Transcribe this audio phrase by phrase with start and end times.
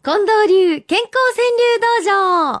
[0.00, 2.60] 近藤流健康川柳道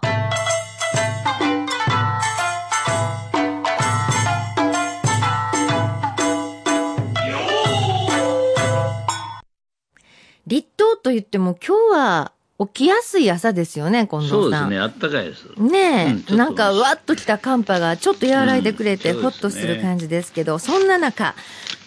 [10.48, 14.40] 立冬と言っても今日は起きやすい朝ですよね、近藤さん。
[14.40, 15.46] そうですね、あったかいです。
[15.58, 21.36] ねえ、うんなんかわっときた寒波がちょっと和らいでくれてうんほっとする感じですけど、そんな中、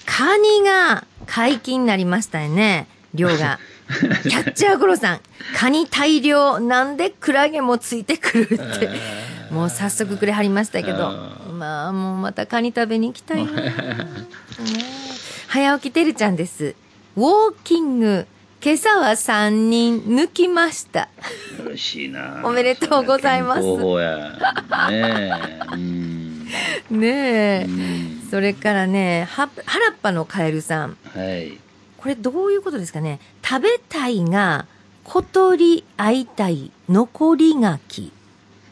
[0.05, 3.59] カニが解禁になりましたよね、量が。
[4.23, 5.19] キャッチャーゴロさん、
[5.55, 8.89] カニ大量、なんでクラゲもついてくるって、
[9.51, 13.51] もう早速くれはりましたけどあ、まあもうまたカニ食べに行きたいな。
[15.47, 16.75] 早起きてるちゃんです。
[17.17, 18.25] ウォーキング、
[18.63, 21.09] 今朝は3人抜きました。
[21.65, 22.41] 嬉しいな。
[22.45, 24.37] おめでとうございます健康法や。
[26.89, 27.67] ねえ。
[28.29, 30.97] それからね、は、原っぱのカエルさん。
[31.13, 31.57] はい。
[31.97, 33.19] これどういうことですかね
[33.51, 34.65] 食べたいが、
[35.03, 38.13] 小鳥会いたい残り柿。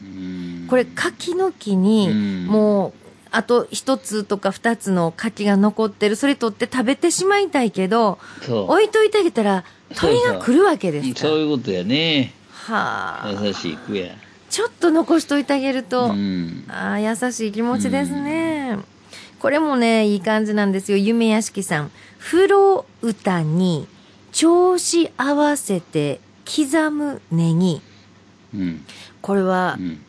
[0.02, 2.92] うんこれ柿の木にうん、もう、
[3.30, 6.16] あと一つとか二つの柿が残ってる。
[6.16, 8.18] それ取って食べてしまいたいけど。
[8.48, 9.64] 置いといてあげたら、
[9.96, 12.32] 鳥が来るわけですかそういうことやね。
[12.50, 13.38] はあ。
[13.44, 14.14] 優しい句や。
[14.48, 16.64] ちょっと残しといてあげると、うん。
[16.68, 18.78] ああ、優しい気持ちですね。
[19.40, 20.96] これもね、いい感じなんですよ。
[20.96, 21.90] 夢屋敷さん。
[22.18, 23.86] 風呂歌に
[24.32, 27.80] 調子合わせて刻むネギ。
[28.54, 28.84] うん。
[29.20, 30.00] これはう、ん。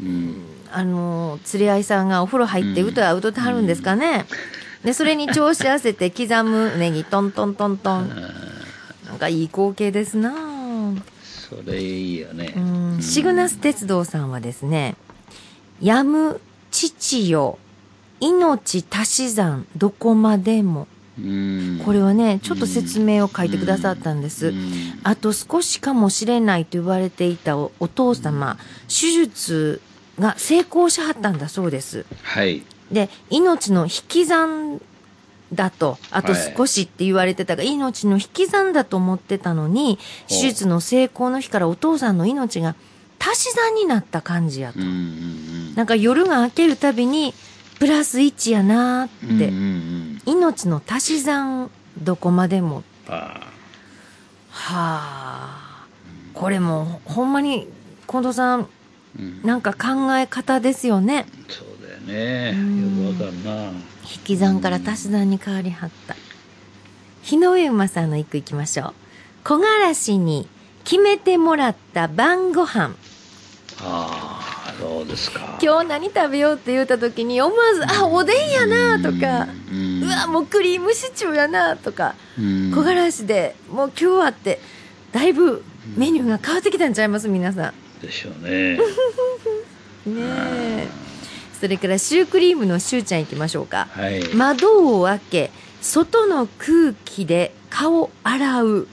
[0.00, 0.36] うん。
[0.70, 4.24] あの、連れ合いさんがお風呂入って歌を歌ってはるんですかね。
[4.84, 8.08] で、それに調子合わせて刻むネギ、トントントントン。
[9.06, 10.32] なんかいい光景ですな
[11.22, 12.54] それいいよね。
[12.56, 12.60] う
[12.98, 14.96] ん、シグナス鉄道さんはですね、
[15.82, 17.58] やむ父よ、
[18.20, 20.88] 命足し算どこまでも。
[21.18, 21.82] うん。
[21.84, 24.48] これはね、ちょっと説明を書いてくださったんです。
[24.48, 28.56] うんあと少しかもしれないと言われていたおお父様、
[28.88, 29.80] 手術
[30.18, 32.06] が成功しはったんだそうです。
[32.22, 32.62] はい。
[32.90, 34.80] で、命の引き算
[35.52, 39.98] だと、あと少しって言われてたが、命の引き算だと思ってたのに、
[40.28, 42.74] 手術の成功の日からお父さんの命が
[43.18, 44.80] 足し算になった感じやと。
[44.80, 45.42] うんうん
[45.74, 47.32] なんか夜が明けるたびに、
[47.78, 49.28] プラス1やなうん。
[49.30, 50.01] ーって、うんうんうん。
[50.26, 52.84] 命の足し算どこまでも。
[53.08, 53.40] あ
[54.50, 55.86] はあ。
[56.34, 57.68] これもう、ほんまに、
[58.06, 58.66] 近藤さん、あ。
[59.18, 59.42] うん。
[59.42, 61.26] なんか考え方ですよね。
[61.48, 62.52] そうだよね。
[62.54, 63.64] うんよくわかるな。
[64.02, 66.16] 引き算から足し算に変わりはった。
[67.22, 68.94] 日の上馬さんの一句いきましょう。
[69.44, 70.48] 木枯らしに
[70.84, 72.94] 決めてもらった晩ご飯。
[73.80, 75.58] ああ、どうですか。
[75.62, 79.78] 今日何食べようって言った時に思わず、あ、おでんやなとか、うん、う
[80.12, 84.60] わ、もうクリームシチューやなとか、うん木枯らしでもう今日はって、
[85.12, 85.64] だいぶ
[85.96, 88.74] メニューが変わってきたんちゃいます皆さでしょうね。
[88.74, 88.76] ん。
[90.06, 90.88] ねえ。
[91.60, 93.88] それからシュークリームのシューちゃん行きましょうか。
[93.92, 94.22] はい。
[94.34, 95.50] 窓を開け、
[95.80, 98.88] 外の空気で顔洗う。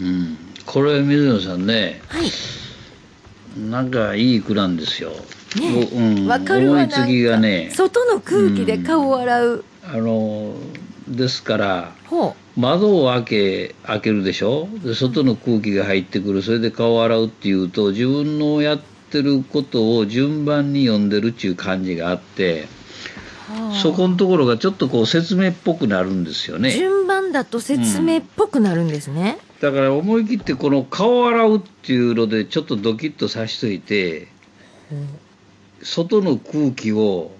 [0.00, 0.38] うん。
[0.64, 2.30] これ、水野さんね、はい。
[3.58, 5.10] なんかいい句なんですよ。
[5.10, 9.64] ねおうん、わかるわ思いつきがね、外の空気で顔を洗う。
[9.94, 10.56] あの、
[11.06, 14.68] ですから、ほ窓を開け、開けるでしょ？
[14.82, 16.42] で外の空気が入ってくる。
[16.42, 22.66] それで顔を洗うっていうと、自分のやってることを順番に読んでるっていう感じがあって、
[23.80, 26.72] そこのところがちょっとこう説明っぽくなるんですよね。
[26.72, 29.38] 順番だと説明っぽくなるんですね。
[29.60, 34.26] だから思い切ってこの顔を洗うっていうのでちょっとドキッとさしといて
[35.82, 37.30] 外の空気を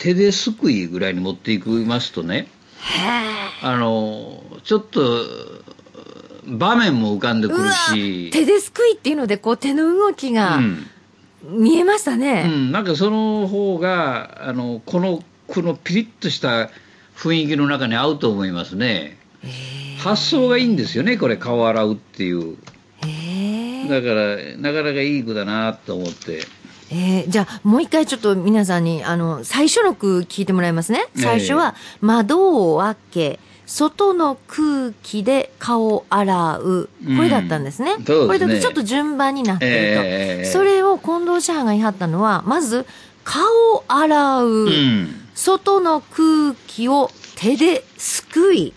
[0.00, 2.48] 手ですくいぐらいに持っていきますとね
[2.80, 5.00] へあのちょっと
[6.46, 8.30] 場面も浮かんでくるしえ。
[8.30, 10.86] 手ですくいっていうので、こう手の動きがうん
[11.42, 12.46] 見えましたうね。
[12.46, 16.70] ん、なんかその方があのこのこのピリッとした
[17.16, 19.18] 雰囲気の中に合うと思いますね
[19.98, 22.56] 発想がいいんですよねこれ顔を洗うっていう。
[23.88, 26.42] だからなかなかいい句だなと思って
[26.90, 31.06] えーじゃあ、もう一回ちょっと皆さんに、あの、最初の句聞いてもらいますね。
[31.14, 36.88] 最初は、窓を開け、外の空気で顔を洗う。
[37.16, 37.92] これだったんですね。
[37.92, 39.76] うんすねこれだとちょっと順番になってると。
[39.76, 42.84] ええそれを近藤師範が言い張ったのは、まず、
[43.22, 43.44] 顔
[43.74, 44.48] を洗う。
[44.48, 48.74] うん外の空気を手ですくい。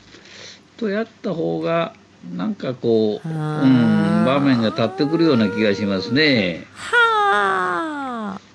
[0.77, 1.94] とやった方が
[2.36, 6.65] なんかこう、うん、場面が立ってくるような気がしますね。
[6.74, 7.82] はあ。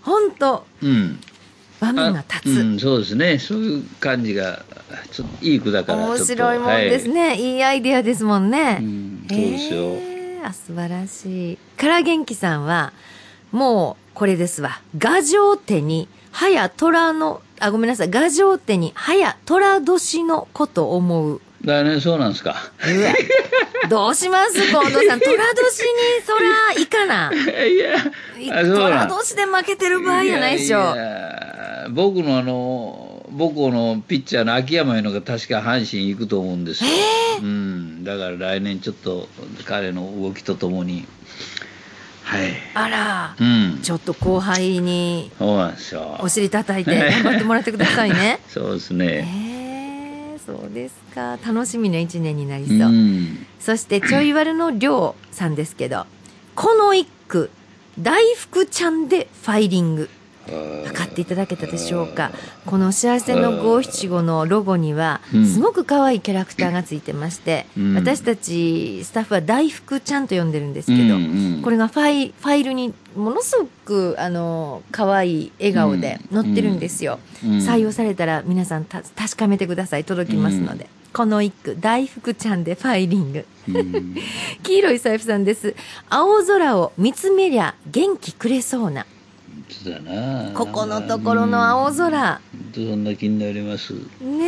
[0.08, 1.20] ほんと、うん。
[1.80, 2.60] 場面が立つ。
[2.60, 3.38] うん、そうですね。
[3.38, 4.64] そういう感じが、
[5.12, 6.06] ちょっといい句だから。
[6.06, 7.36] 面白いもんですね。
[7.36, 8.78] い、いアイデアですもんね。
[8.80, 12.92] うんそうですよへえあ素晴らしいから元気さんは
[13.52, 22.56] もうこれですわ牙城手に早虎のあごめんなさい牙城手に早虎年のこと思う来年そうなんですか。
[23.88, 25.88] どうします近藤さん虎年に
[26.26, 27.30] そらいかな
[27.66, 36.90] いや、虎年で負けてる場合やないでしょいやいや僕のあの、母校のピッチャーの秋山いうのが確か阪神行くと思うんですよ。
[37.40, 38.04] うん。
[38.04, 39.28] だから来年ちょっと
[39.64, 41.06] 彼の動きとともに。
[42.24, 42.52] はい。
[42.74, 43.78] あらうん。
[43.82, 45.30] ちょっと後輩に。
[45.40, 49.28] お尻叩いて頑張ってもらってくださいね そうですえね。
[49.34, 49.47] ー、
[50.48, 51.38] そうですか。
[51.46, 53.46] 楽しみな一年になりうそう、ん。
[53.60, 56.06] そしてちょいワルのりょうさんですけど
[56.54, 57.50] この一句
[58.00, 60.08] 大福ちゃんでファイリング
[60.48, 62.32] 分かっていただけたでしょうか。
[62.66, 65.46] この幸せの五七五のロゴにはうん。
[65.46, 67.94] すごく可愛いキャラクターがついてまして、うん。
[67.94, 71.24] 私たちスタッフは大福ちゃんと呼んでるんですけど、うんう
[71.56, 77.50] んこれがファイファイルにものすごくあの可愛い笑顔で載ってるんですよ、うん。
[77.58, 80.04] 採用されたら皆さんた確かめてください。
[80.04, 83.46] 届きますので、この一句大福ちゃんでファイリング。
[83.68, 84.14] うん。
[84.62, 85.74] 黄色い財布さんです。
[86.08, 89.04] 青空を見つめりゃ元気くれそうな
[89.70, 90.50] そうだな。
[90.54, 92.40] ここのところの青空。
[92.52, 93.92] 本当そんな気になります？
[94.20, 94.44] ね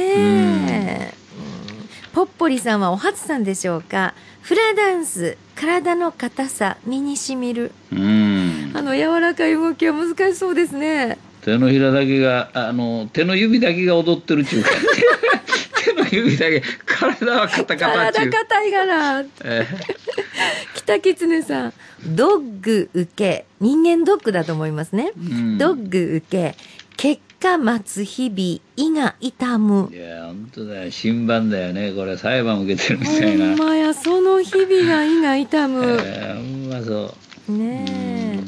[0.72, 1.88] え、うん。
[2.12, 4.14] ポッポリさんはお初さんでしょうか。
[4.42, 7.72] フラダンス体の硬さ身にしみる。
[7.92, 8.72] うん。
[8.74, 11.18] あの柔らかい動きは難しそうですね。
[11.42, 14.70] 手のひらだけがあの手の指だけが踊ってるっていうか。
[15.84, 19.20] 手の指だけ体はカタカタ体硬いから。
[19.44, 19.66] え
[20.74, 21.72] 北狐さん
[22.06, 25.58] ドッグ受け人間ドッグだと思いますね、うん。
[25.58, 26.56] ドッグ受け
[26.96, 29.90] 結果待つ日々胃が痛む。
[29.92, 30.90] えいや本当だよ。
[30.90, 31.92] 新版だよね。
[31.92, 37.14] これ裁判受けてるみたいな、ほんまやその日々が胃が痛む、 えーほんまそ
[37.48, 37.52] う。
[37.52, 38.40] ねえ。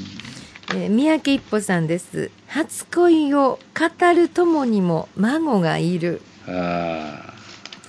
[0.75, 2.31] えー三宅一歩さんです。
[2.47, 6.21] 初恋を語る友にも孫がいる。
[6.47, 7.33] あ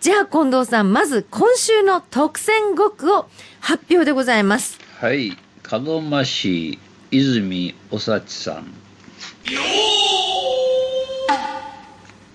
[0.00, 3.26] じゃあ近藤さん、まず今週の特選5句を
[3.60, 4.78] 発表でございます。
[5.00, 5.36] はい
[5.70, 6.78] 門真市
[7.10, 8.72] 泉おさちさん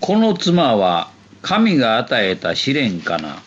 [0.00, 1.10] この妻は
[1.42, 3.42] 神が与えた試練かな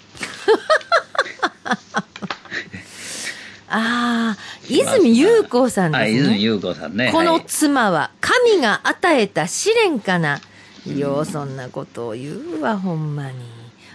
[3.69, 4.37] ああ、
[4.69, 6.05] 泉優子さんですね。
[6.05, 10.39] あ泉優子さんねこのはい妻は神が与えた試練かな。
[10.85, 13.37] よう、そんなことを言うわ、ほんまに。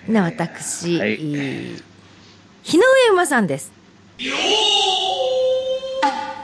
[0.08, 1.16] な、私、はい
[2.64, 3.72] 日上馬さんです。
[4.18, 4.26] 木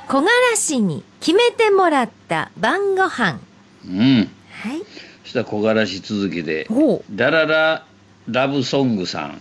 [0.08, 3.38] 枯らしに決めてもらった晩ご飯。
[3.86, 4.82] うんはい。
[5.22, 6.66] そしたら木枯らし続きで
[7.10, 7.84] ダララ
[8.26, 9.40] ラブソングさん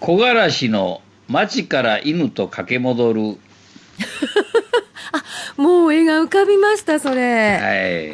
[0.00, 3.20] 木枯らしの町から犬と駆け戻る
[5.56, 7.16] もう絵が浮かびました、それ。
[7.16, 8.12] はいえ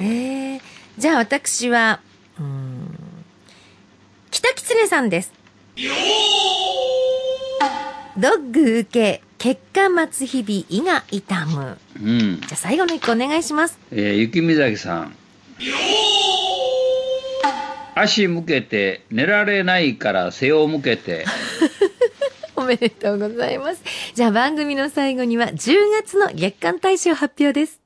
[0.57, 0.61] ー、
[0.97, 2.01] じゃあ私は、
[2.39, 2.99] うーん、
[4.31, 5.33] 北狐さんです。
[8.17, 11.79] ドッグ受け、結果待つ日々、胃が痛む。
[11.97, 13.79] うんじゃあ最後の一個お願いします。
[13.93, 15.15] えー、雪見崎さん
[17.95, 21.54] 足向けて寝られないから背を向けてお
[22.65, 23.83] めでとうございます。
[24.15, 27.81] じゃあ番組の最後には10月の月間大賞発表です。